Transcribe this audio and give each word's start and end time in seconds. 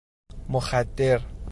مخدر 0.49 1.21